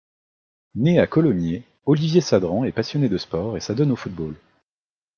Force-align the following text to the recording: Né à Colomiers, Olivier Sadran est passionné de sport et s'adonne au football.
Né 0.73 0.97
à 0.97 1.05
Colomiers, 1.05 1.63
Olivier 1.85 2.21
Sadran 2.21 2.63
est 2.65 2.71
passionné 2.71 3.07
de 3.07 3.19
sport 3.19 3.55
et 3.55 3.59
s'adonne 3.59 3.91
au 3.91 3.95
football. 3.95 4.33